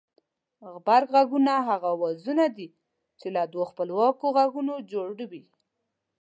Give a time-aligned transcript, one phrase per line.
[0.71, 2.67] غبرگ غږونه هغه اوازونه دي
[3.19, 5.43] چې له دوو خپلواکو غږونو جوړ وي